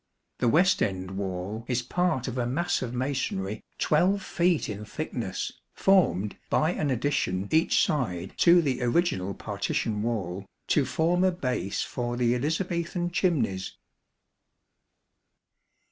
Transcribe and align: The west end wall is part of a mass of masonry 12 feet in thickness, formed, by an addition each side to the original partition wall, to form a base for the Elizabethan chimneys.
The 0.39 0.47
west 0.47 0.81
end 0.81 1.11
wall 1.11 1.63
is 1.67 1.83
part 1.83 2.27
of 2.27 2.35
a 2.39 2.47
mass 2.47 2.81
of 2.81 2.91
masonry 2.91 3.63
12 3.77 4.23
feet 4.23 4.67
in 4.67 4.83
thickness, 4.83 5.51
formed, 5.75 6.37
by 6.49 6.71
an 6.71 6.89
addition 6.89 7.47
each 7.51 7.85
side 7.85 8.33
to 8.37 8.63
the 8.63 8.81
original 8.81 9.35
partition 9.35 10.01
wall, 10.01 10.47
to 10.69 10.85
form 10.85 11.23
a 11.23 11.31
base 11.31 11.83
for 11.83 12.17
the 12.17 12.33
Elizabethan 12.33 13.11
chimneys. 13.11 13.77